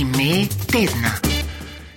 [0.00, 1.10] Ime tedna.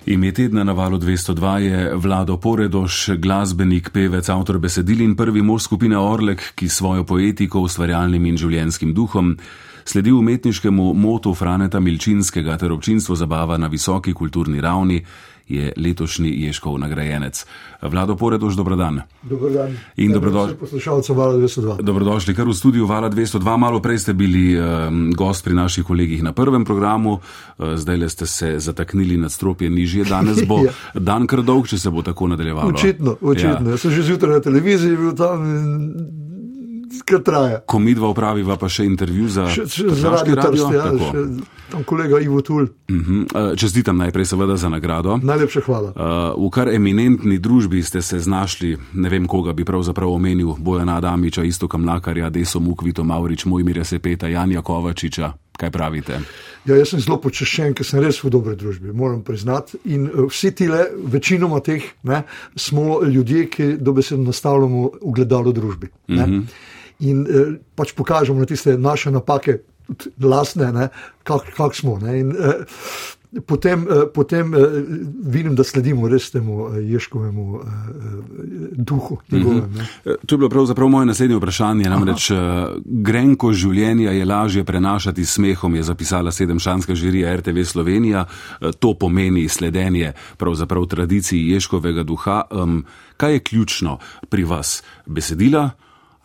[0.06, 5.62] Ime tedna na valu 202 je Vlado Poredoš, glasbenik, pevec, avtor besedil in prvi mož
[5.62, 9.38] skupine Orlek, ki svojo poetiko, ustvarjalnim in življenskim duhom
[9.84, 15.04] sledi umetniškemu motu Franeta Milčinskega ter občinstvo zabava na visoki kulturni ravni,
[15.48, 17.46] je letošnji Ješkov nagrajenec.
[17.82, 19.00] Vlado Poredoš, dobrodan.
[19.22, 19.76] Dobrodan.
[19.96, 20.56] In dobrodošli.
[20.56, 21.82] Poslušalce Vala 202.
[21.82, 23.56] Dobrodošli kar v studiu Vala 202.
[23.56, 28.08] Malo prej ste bili um, gost pri naših kolegih na prvem programu, uh, zdaj le
[28.08, 30.04] ste se zataknili nad stropje nižje.
[30.04, 30.72] Danes bo Ja.
[30.94, 32.74] dan kar dolg, če se bo tako nadaljevalo.
[32.74, 33.70] Očitno, očitno.
[33.70, 33.70] Ja.
[33.70, 36.25] Jaz sem že zjutraj na televiziji bil tam in
[37.04, 37.60] kar traja.
[37.66, 41.10] Ko midva opraviva pa še intervju za, radio Trst, ja, tako.
[41.10, 41.24] še,
[41.70, 42.62] tam kolega Ivo Tul.
[42.62, 43.56] Uh -huh.
[43.56, 45.16] Čestitam najprej seveda za nagrado.
[45.22, 45.92] Najlepša hvala.
[45.96, 50.96] Uh, v kar eminentni družbi ste se znašli, ne vem koga bi pravzaprav omenil, Bojana
[50.96, 55.32] Adamiča, Istoka Mlakarja, Deso Mukvito, Maurič, Mojmirja Sepeta, Janja Kovačiča.
[55.56, 56.20] Kaj pravite?
[56.66, 59.78] Ja, jaz sem zelo počaščen, ker sem res v dobri družbi, moram priznati.
[59.94, 62.22] In eh, vsi ti le, večinoma teh, ne,
[62.56, 65.88] smo ljudje, ki dobesedno nastavljamo ogledalo družbi.
[66.08, 66.42] Mm -hmm.
[67.00, 69.58] In eh, pač pokažemo na tiste naše napake,
[69.96, 70.88] tudi lastne,
[71.24, 71.98] kako kak smo.
[71.98, 72.20] Ne.
[72.20, 72.64] In, eh,
[73.46, 74.58] Potem, eh, potem eh,
[75.28, 77.72] vidim, da sledimo res temu eh, Ješkovemu eh, eh,
[78.72, 79.18] duhu.
[79.30, 79.86] Njegovem, ne.
[80.04, 81.90] Eh, To je bilo pravzaprav moje naslednje vprašanje.
[81.90, 82.36] Namreč eh,
[82.84, 88.24] grenko življenja je lažje prenašati s smehom, je zapisala sedemšanska žirija RTV Slovenija.
[88.24, 92.42] Eh, To pomeni sledenje pravzaprav tradiciji Ješkovega duha.
[92.50, 92.84] Um,
[93.16, 94.82] kaj je ključno pri vas?
[95.06, 95.70] Besedila?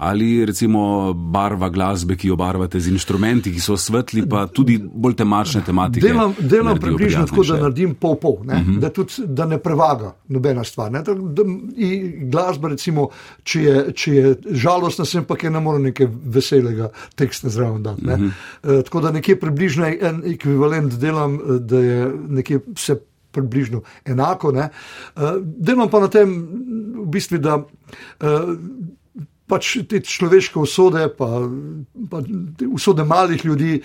[0.01, 5.13] Ali recimo barva glasbe, ki jo barvate z inštrumenti, ki so svetli, pa tudi bolj
[5.19, 6.01] temačne tematike.
[6.07, 8.79] Delam, delam približno tako, da naredim pol-pol, uh -huh.
[8.81, 10.91] da, tudi, da ne prevaga nobena stvar.
[10.91, 11.03] Ne?
[11.05, 11.43] Da, da,
[12.31, 13.09] glasba, recimo,
[13.43, 18.05] če je, če je žalostna, sem pa ne morem nekaj veselega teksta zraven dati.
[18.05, 18.31] Uh -huh.
[18.79, 22.95] e, tako da nekje približno en ekvivalent delam, eh, da je nekje vse.
[23.31, 24.51] Približno enako.
[24.51, 24.69] Ne.
[25.15, 26.47] Uh, delam pa na tem,
[26.95, 27.65] v bistvu, da uh,
[29.51, 31.29] pač te človeške usode, pa,
[32.09, 32.23] pa
[32.57, 33.81] te usode malih ljudi,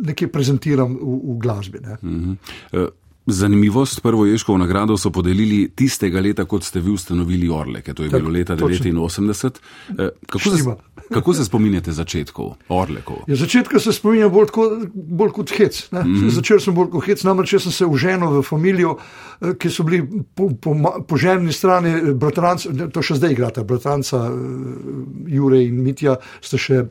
[0.00, 1.82] nekje prezentiram v, v glasbi.
[1.82, 1.98] Ne.
[2.72, 2.86] Eh,
[3.26, 8.10] Zanimivost, prvo Ješkovo nagrado so podelili tistega leta, kot ste vi ustanovili Orleke, to je
[8.10, 8.90] Tako, bilo leta točno.
[8.90, 9.58] 89.
[9.98, 10.64] Eh, Kako se,
[11.14, 13.16] kako se spominjate začetkov Orlekov?
[13.26, 15.88] Ja, začetka se spominjam bolj, tako, bolj kot hec.
[15.92, 16.30] Mm -hmm.
[16.30, 18.96] Začel sem bolj kot hec, namreč sem se uženil v familijo,
[19.40, 20.76] eh, ki so bili po, po,
[21.08, 24.30] po ženski strani eh, bratranci, ne, to še zdaj igrata, bratranca
[25.26, 26.84] Jure in Mitja, sta še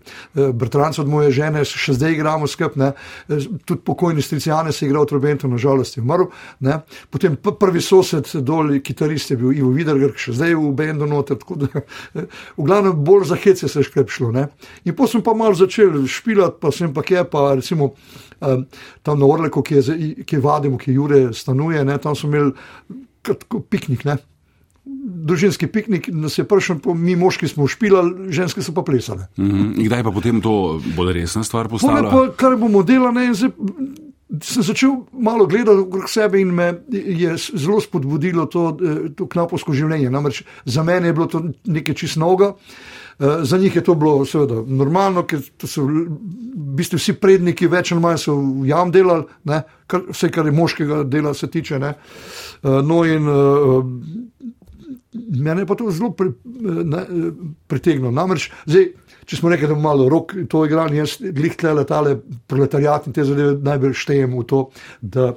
[0.53, 2.91] bratranci od moje žene, še zdaj igramo skupaj.
[3.66, 6.19] Tudi pokojni Stricijane se je igral v Trobentu, nažalost je umrl.
[6.66, 6.80] Ne.
[7.09, 11.40] Potem prvi sosed dol, kitarist je bil Ivo Viderger, še zdaj v bendu noter.
[11.40, 11.68] tako Da,
[12.59, 14.31] v glavnem bolj za hece se je škrep šlo.
[14.35, 14.47] Ne.
[14.85, 17.94] In potem sem pa malo začel špilati, pa sem pa kje, pa recimo
[18.40, 18.66] um,
[19.03, 22.52] tam na Orleku, ki je, ki je vadimo, ki Jure stanuje, ne, tam smo imeli
[23.22, 24.06] kar tako piknik.
[24.08, 24.18] Ne.
[25.29, 29.29] Družinski piknik, nas je prišel, mi moški smo špilali, ženske so pa plesale.
[29.38, 29.74] Mhm.
[29.78, 30.53] In Kdaj pa potem to
[30.96, 32.09] bolj resna stvar postala?
[32.09, 33.53] pa, kar bomo delali, in zdaj
[34.44, 39.73] sem začel malo gledati okrog sebe in me je zelo spodbudilo to, eh, to knapovsko
[39.73, 40.09] življenje.
[40.09, 42.53] Namreč za mene je bilo to nekaj čist novega.
[43.19, 45.84] Eh, Za njih je to bilo seveda normalno, ker so
[46.75, 50.51] bistvu vsi predniki, več ali manj so v jam delali, ne, kar, vse kar je
[50.56, 51.79] moškega dela se tiče.
[51.79, 51.94] Ne.
[52.63, 53.84] Eh, No in eh,
[55.40, 56.29] Mene je pa to zelo pri,
[56.85, 57.00] ne,
[57.67, 58.11] pritegnilo.
[58.13, 58.91] Namreč, zdaj,
[59.29, 62.16] če smo rekli, da bomo malo rok to igrali, jaz glih tle letale,
[62.47, 64.63] proletariat in te zadeve najbolj štejem v to,
[65.01, 65.28] da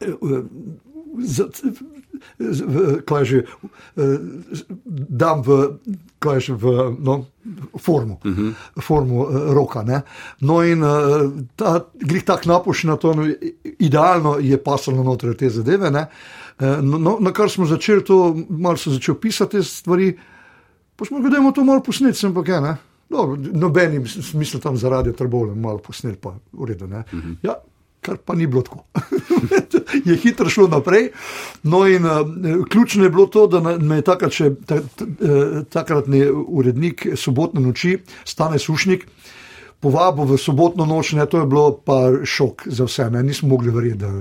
[0.00, 0.16] eh,
[1.22, 3.38] za- z- v- kaj je že,
[3.96, 4.18] eh,
[5.12, 5.78] dam v,
[6.18, 6.64] kaj je že v
[6.98, 7.14] no,
[7.76, 8.50] formu, uh -huh.
[8.76, 9.82] formu eh, roka.
[9.82, 10.02] Ne.
[10.40, 10.88] No in eh,
[11.56, 13.22] ta, glih ta knapuš na to, no,
[13.78, 15.90] idealno je pasalo noter te zadeve.
[15.90, 16.06] Ne.
[16.58, 18.18] Eh, No, no, na kar smo začeli to,
[18.48, 20.16] malo sem začel pisati te stvari,
[20.96, 22.76] pa smo ga dajmo to malo posneti, sem pa kaj, ne.
[23.08, 26.86] Dobro, nobenim smislu tam zaradi trbole, malo posneli pa v redu.
[26.86, 26.98] Ne.
[26.98, 27.36] Uh -huh.
[27.42, 27.54] ja,
[28.00, 28.84] kar pa ni bilo tako.
[30.08, 31.10] je hitro šlo naprej.
[31.62, 32.12] No, in uh,
[32.70, 37.60] ključno je bilo to, da me je takrat, še, ta, ta, eh, takratni urednik sobotne
[37.60, 39.06] noči, Stane Sušnik,
[39.80, 43.10] povabil v sobotno noč, ne, to je bilo pa šok za vse.
[43.10, 44.12] Ne, nismo mogli verjeti, da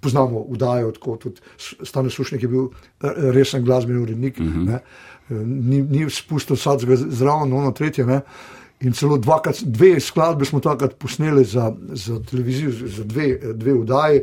[0.00, 1.40] poznamo udajo, tako tudi
[1.82, 4.40] Stane Sušnik je bil eh, resen glasbeni urednik.
[4.40, 4.66] Uh -huh.
[4.66, 4.80] ne,
[5.30, 8.06] Eh, Ni, ni spustil vsakega zraven, ono tretje.
[8.06, 8.20] Ne.
[8.84, 14.20] In celo dvakrat, dve skladbe smo takrat posneli za, za televizijo, za dve, dve vdaji.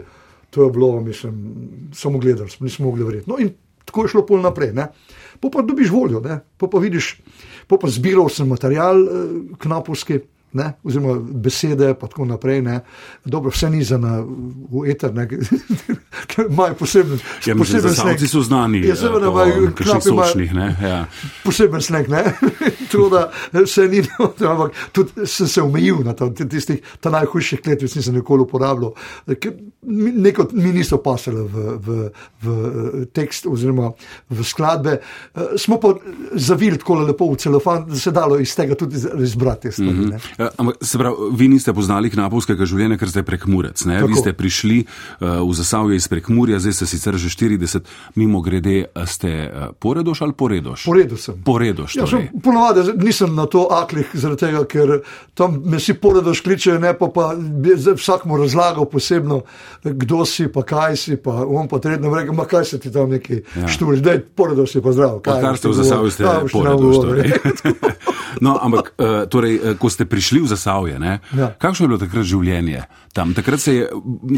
[0.54, 1.56] To je bilo, mislim,
[1.94, 3.30] samo gledali smo, nismo mogli verjeti.
[3.30, 3.50] No, in
[3.86, 4.74] tako je šlo pol naprej.
[4.74, 4.88] Ne.
[5.40, 6.22] Po pa dobiš voljo,
[6.58, 7.18] po pa vidiš,
[7.68, 10.20] po pa zbiral sem material eh, knapovski
[10.54, 12.62] ne, oziroma besede, pa tako naprej.
[12.62, 12.80] Ne.
[13.26, 14.00] Dobro, vse ni za
[14.88, 15.28] eter, ne,
[16.30, 18.30] ker imajo poseben Ja, poseben zasavci sneg.
[18.30, 18.84] so znani.
[18.88, 19.72] Ja, seveda imajo
[20.02, 21.06] sočnih, ne, ja.
[21.44, 22.24] Poseben sneg, ne.
[22.92, 24.04] Tako da vse ni,
[24.52, 28.94] ampak tudi sem se omejil na to, tistih najhujših kletvic nisem nikoli uporabljal.
[29.40, 29.54] ker
[29.86, 32.10] Neko mi niso pasale v, v,
[32.44, 33.92] v tekst oziroma
[34.30, 35.00] v skladbe.
[35.36, 35.94] Eh, Smo pa
[36.40, 39.92] zavili tako lepo v celofan, da se dalo iz tega tudi izbrati stvari.
[39.92, 40.10] Mhm.
[40.10, 40.43] ne.
[40.44, 43.84] Eh, Ampak, se pravi, vi niste poznali knapovskega življenja, ker ste prekmurec.
[43.84, 47.88] Vi ste prišli uh, v Zasavje iz prekmurja, zdaj ste sicer že 40,
[48.19, 50.86] mimo grede, ste uh, poredoš ali poredoš?
[50.90, 51.38] Po redu sem.
[51.45, 51.95] Poredoš.
[51.95, 52.30] Ja, Torej.
[52.31, 54.94] sem, ponovadi nisem na to aklih, zaradi tega, ker
[55.38, 57.31] tam me si poredoš kliče, ne pa, pa
[57.96, 59.44] vsak mu razlagal posebno,
[59.84, 63.13] kdo si, pa kaj si, pa on pa tretno reče, ma kaj se ti tam
[63.13, 63.62] neki Ja.
[63.62, 63.68] ja.
[63.68, 65.19] šturi, da je poredoš si pa zdrav.
[65.25, 66.96] Pa kar ste v Zasavju, ste poredoš.
[67.04, 67.31] Torej.
[68.46, 71.54] no, ampak, uh, torej, ko ste prišli v Zasavje, ne, Ja.
[71.54, 72.84] kakšno je bilo takrat življenje
[73.14, 73.34] tam?
[73.34, 73.90] Takrat se je,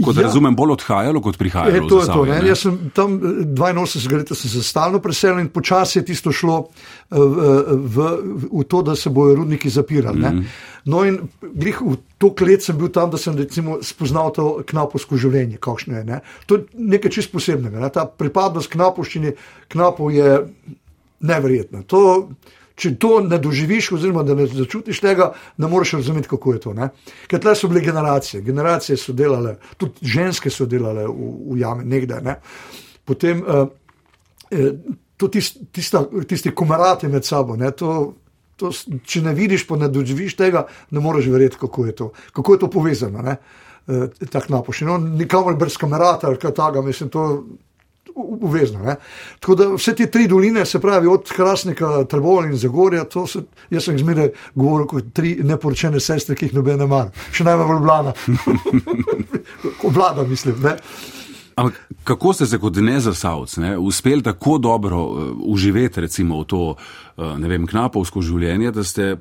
[0.03, 0.21] kot Ja.
[0.23, 1.71] razumem, bolj odhajalo, kot E, prihajalo.
[1.87, 1.99] to v je to.
[2.01, 2.41] Zasavje, Ne?
[2.41, 2.47] ne?
[2.47, 6.67] Jaz sem tam eh, 82 let, sem se stalno preselil in počasi je tisto šlo
[7.11, 7.47] eh, v,
[7.85, 7.97] v,
[8.51, 10.19] v to, da se bojo rudniki zapirali.
[10.19, 10.23] Mm.
[10.23, 10.45] -hmm.
[10.85, 15.17] No, in glih v to let sem bil tam, da sem recimo spoznal to knapovsko
[15.17, 16.03] življenje, kakšno je.
[16.03, 16.19] Ne?
[16.45, 17.79] To je nekaj čist posebnega.
[17.79, 17.89] Ne?
[17.89, 19.31] Ta pripadnost knapovščini,
[19.67, 20.45] knapov je
[21.21, 21.81] neverjetna.
[21.83, 22.29] To,
[22.75, 26.73] če to ne doživiš, oziroma da ne začutiš tega, ne moreš razumeti, kako je to.
[26.75, 26.89] Ne?
[27.31, 31.87] Ker tle so bile generacije, generacije so delale, tudi ženske so delale v, v jame,
[31.87, 32.21] nekdaj.
[32.25, 32.35] Ne?
[33.07, 33.67] Potem uh,
[34.51, 34.71] eh,
[35.17, 37.55] to tist, tista, tisti komerati med sabo.
[37.59, 37.71] Ne?
[37.79, 38.15] To,
[38.59, 38.71] to,
[39.05, 42.65] če ne vidiš, pa ne doživiš tega, ne moreš verjeti, kako je to, kako je
[42.65, 43.23] to povezano.
[43.23, 43.37] Ne?
[43.87, 44.89] Uh, tak napošen.
[44.91, 47.25] No, nikamor brez kamerata ali kaj takega, mislim, to
[48.15, 48.79] uvezno.
[48.79, 48.95] Ne?
[49.39, 53.43] Tako da vse te tri doline, se pravi od Krasnika, Trebovlja in Zagorja, to so,
[53.69, 57.43] jaz sem jih zmeraj govoril kot tri neporočene sestre, ki jih noben ne mara, še
[57.43, 58.15] najmanj vlada.
[59.97, 60.61] vlada, mislim.
[60.63, 60.77] Ne?
[61.55, 66.63] Ampak kako ste se kot nezasavc ne, uspeli tako dobro uh, uživeti recimo v to
[66.75, 69.15] uh, vem, knapovsko življenje, da ste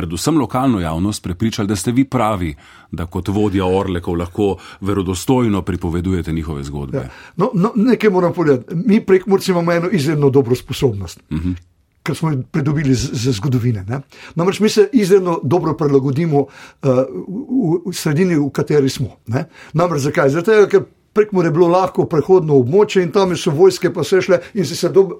[0.00, 2.54] predvsem lokalno javnost prepričali, da ste vi pravi,
[2.90, 6.98] da kot vodja Orlekov lahko verodostojno pripovedujete njihove zgodbe.
[6.98, 7.08] Ja.
[7.36, 8.74] No, no, nekaj moram povedati.
[8.74, 11.20] Mi prek Murci imamo eno izjemno dobro sposobnost.
[11.30, 11.54] Uh -huh.
[12.02, 13.84] Kar smo jo pridobili z, z zgodovine.
[13.88, 14.00] Ne?
[14.34, 16.48] Namreč mi se izjemno dobro prilagodimo uh,
[16.84, 19.08] v, v sredini, v kateri smo.
[19.26, 19.44] Ne?
[19.72, 20.28] Namreč zakaj?
[20.28, 24.22] Zato, ker prek Mure je bilo lahko prehodno območje in tam so vojske pa se
[24.22, 25.18] šle in si se dobro.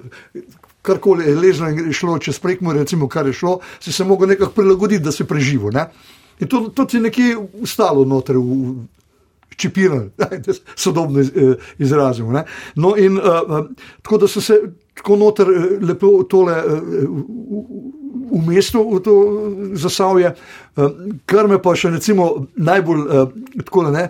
[0.82, 4.52] Karkoli je ležalo in šlo čez prekmore, recimo, kar je šlo, si se lahko nekako
[4.56, 5.74] prilagoditi, da si preživel.
[5.74, 5.86] Ne?
[6.40, 8.86] In to, to ti je nekje ustalo noter v,
[9.56, 10.10] čipirali,
[10.46, 12.32] da se sodobno eh, izrazimo.
[12.32, 12.44] Ne?
[12.74, 13.66] No, in uh, uh,
[14.02, 14.60] tako da so se
[14.94, 15.46] tako noter
[15.82, 16.78] lepo tole uh,
[18.32, 19.14] v mestu, v to
[19.74, 20.34] zasavje,
[20.76, 20.90] uh,
[21.26, 24.08] kar me pa še recimo najbolj uh, tako ne.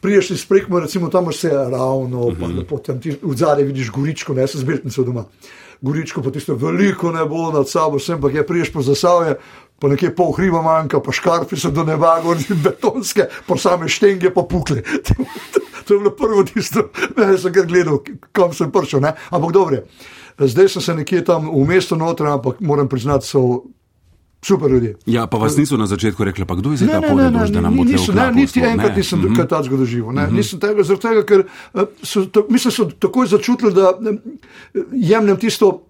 [0.00, 2.40] Priješ iz prekmo, recimo tam vse ravno, uh -huh.
[2.40, 5.24] pa lepo tam ti v zadnji vidiš goričko, ne se zbirtnico doma.
[5.80, 9.36] Goričko, pa tisto veliko nebo nad sabo, sem pa je priješ po zasavje,
[9.78, 13.88] pa nekje pol hriba manjka, pa škarpi so do neba, gor in betonske, pa same
[13.88, 14.82] štenge pa pukle.
[15.86, 17.98] to je bilo prvo tisto, ne sem kar gledal,
[18.32, 19.12] kam sem prišel, ne?
[19.30, 19.82] ampak dobro.
[20.38, 23.62] Zdaj sem se nekje tam v mestu noter, ampak moram priznati, so
[24.42, 24.96] super ljudje.
[25.06, 27.76] Ja, pa vas niso na začetku rekli, pa kdo je zdaj ta poredoš, da nam
[27.76, 29.34] bo niso, ne, niti enkrat nisem Mhm.
[29.34, 30.12] kaj takega doživel.
[30.12, 31.42] Ne, nisem tega, zaradi tega, ker
[31.74, 33.92] eh, so, to, mislim, so takoj začutili, da
[34.92, 35.82] jemljem tisto,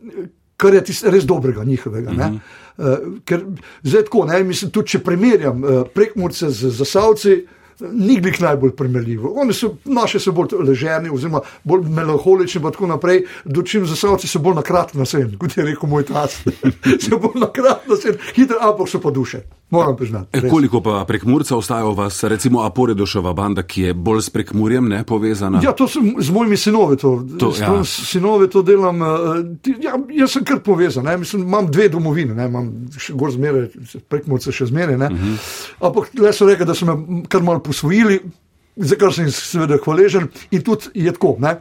[0.57, 2.11] kar je tisto res dobrega njihovega.
[2.12, 2.33] Ne.
[2.78, 3.43] Uh, ker
[3.83, 7.47] zdaj tako, ne, mislim, tudi če primerjam uh, prekmurce z zasavci.
[7.80, 9.32] Ni glih najbolj primerljivo.
[9.37, 14.38] Oni so, naše so bolj ležerni, oziroma bolj melankolični, in tako naprej, dočim zasavci so
[14.38, 16.35] bolj nakratni na sen, kot je rekel moj tac.
[17.04, 20.38] so bolj nakratni na sen, hitro, ampak so pa duše, moram priznati.
[20.38, 24.88] E, koliko pa prekmurca ostaja v vas, recimo Aporedošova banda, ki je bolj s prekmurjem
[24.88, 25.61] ne, povezana?
[25.64, 27.85] Ja, to sem z mojimi sinovi, to, To, ja.
[27.85, 29.02] sinovi to delam.
[29.02, 29.06] eh,
[29.82, 33.68] Ja, jaz sem kar povezan, ne, mislim, imam dve domovine, ne, imam še gor zmeraj,
[34.08, 34.94] prekmorce še zmeraj.
[34.97, 35.37] Uh -huh.
[35.80, 38.20] Ampak le so rekli, da so me kar malo posvojili,
[38.76, 41.37] za kar sem jim seveda hvaležen in tudi je tako.
[41.42, 41.58] Ne.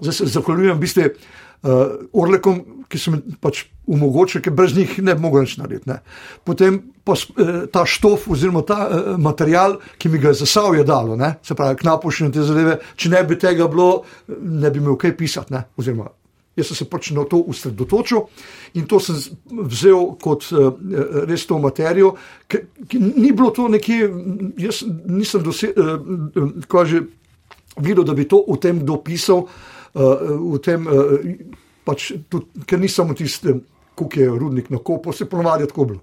[0.00, 1.70] Zdaj se zahvaljujem bistvu uh,
[2.12, 5.88] Orlekom, ki so mi pač omogočili, ker brez njih ne bi mogel nič narediti.
[5.90, 5.98] Ne.
[6.46, 11.16] Potem pa eh, ta štof oziroma ta uh, material, ki mi ga je zasavje dalo,
[11.16, 15.16] ne, se pravi, knapošne te zadeve, če ne bi tega bilo, ne bi imel kaj
[15.18, 15.54] pisati.
[15.54, 16.10] Ne, oziroma,
[16.56, 18.26] Jaz sem se pač na to usredotočil
[18.80, 19.18] in to sem
[19.50, 20.72] vzel kot uh,
[21.28, 22.14] res to materijo,
[22.48, 24.08] ki, ki ni bilo to nekje,
[24.60, 26.00] jaz nisem dosegel,
[26.32, 27.04] uh, že
[27.76, 29.44] videl, da bi to v tem dopisal,
[29.96, 30.86] v tem,
[31.84, 33.52] pač tudi, ker ni samo tisti,
[33.96, 36.00] kako je rudnik na kopu, se ponovadi tako bilo.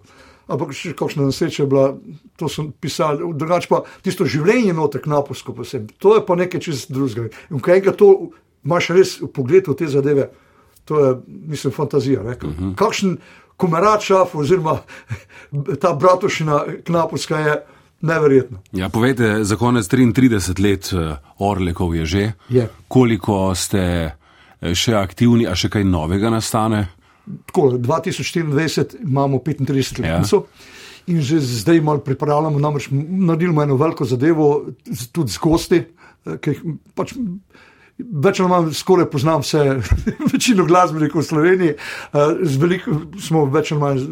[0.48, 1.94] ampak še kakšna nesreča je bila,
[2.40, 6.92] to sem pisal, drugače pa tisto življenje noter knapovsko posebej, to je pa nekaj čist
[6.92, 7.32] drugega.
[7.52, 8.10] In kaj enkrat to
[8.66, 10.30] imaš res v pogledu te zadeve,
[10.86, 12.22] to je, mislim, fantazija.
[12.22, 12.76] Uh -huh.
[12.76, 13.18] Kakšen
[13.58, 14.80] komeračaf oziroma
[15.82, 17.66] ta bratošina knapovska je
[18.02, 18.60] neverjetna.
[18.72, 22.32] Ja, povejte, za konec 33 let uh, Orlekov je že.
[22.50, 22.68] Je.
[22.88, 26.88] Koliko ste eh, še aktivni, a še kaj novega nastane?
[27.48, 30.10] Tako, 2024 imamo 35 let.
[30.10, 30.42] Ja.
[31.08, 34.50] In že zdaj malo pripravljamo, namreč naredili smo eno veliko zadevo,
[35.12, 36.62] tudi z gosti, eh, ki jih
[36.96, 37.16] pač
[37.98, 39.64] več ali manj skoraj poznam vse,
[40.34, 44.08] večino glasbenikov v Sloveniji, uh, veliko smo več ali manj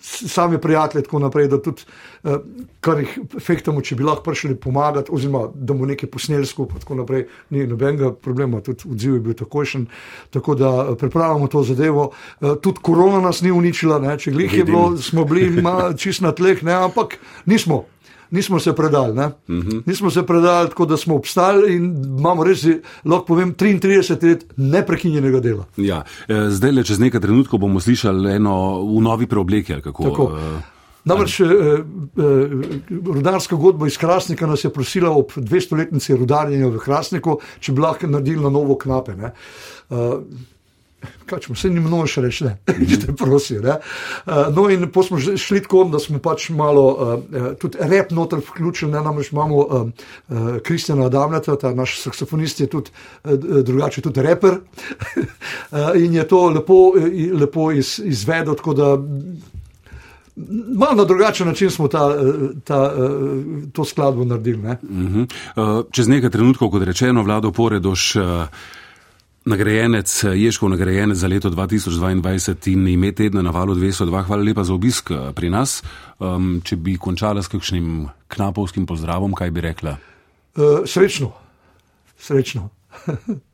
[0.00, 1.84] sami prijatelji, tako naprej, da tudi
[2.24, 2.38] uh,
[2.80, 3.12] kar jih
[3.44, 7.66] fehtamo, če bi lahko prišli pomagati, oziroma da bomo nekaj posneli skupaj, tako naprej, ni
[7.68, 9.86] nobenega problema, tudi odziv je bil takojšen.
[10.32, 12.10] Tako da eh, pripravljamo to zadevo.
[12.40, 14.16] Tudi korona nas ni uničila, ne?
[14.18, 15.62] če glih je bilo, smo bili
[16.00, 16.78] čist na tleh, ne?
[16.88, 17.84] ampak nismo
[18.30, 19.12] nismo se predali.
[19.12, 19.18] Uh
[19.48, 19.82] -huh.
[19.86, 21.84] Nismo se predali, tako da smo obstali in
[22.18, 22.64] imamo res,
[23.04, 25.64] lahko povem, 33 let neprekinjenega dela.
[25.76, 26.04] Ja.
[26.28, 29.74] E, zdaj, le čez nekaj trenutkov bomo slišali eno v novi preobleki.
[29.82, 30.32] Tako.
[30.36, 31.80] E, Namreč eh, eh,
[33.06, 38.10] rudarska godba iz Krasnika nas je prosila ob 200-letnici rudarjenja v Krasniku, če bi lahko
[38.10, 39.16] naredili na novo knape.
[39.16, 39.32] Eh,
[41.26, 43.64] kaj smo se jim mnogo še reči, če te prosim.
[43.64, 48.42] Uh, no, in pa smo šli tako, da smo pač malo uh, tudi rep noter
[48.44, 52.92] vključili, ne namreč imamo uh, uh, Kristjana Adamleta, ta naš saksofonist je tudi
[53.24, 54.60] uh, drugače, tudi reper.
[54.60, 56.80] uh, in je to lepo,
[57.40, 58.96] lepo iz, izvedel, tako da.
[60.40, 62.00] Malo na drugačen način smo ta,
[62.64, 62.78] ta,
[63.76, 64.62] to skladbo naredili.
[64.62, 64.76] Ne?
[64.82, 65.26] Uh -huh.
[65.56, 68.16] uh, čez nekaj trenutkov, kot rečeno, vlado Poredoš.
[68.16, 68.22] Uh,
[69.44, 74.22] Nagrajenec, Ježkov nagrajenec za leto 2022 in ime tedna na valu 202.
[74.22, 75.82] Hvala lepa za obisk eh, pri nas.
[76.18, 79.96] Um, če bi končala s kakšnim knapovskim pozdravom, kaj bi rekla?
[80.56, 81.32] Uh, srečno,
[82.20, 82.68] srečno.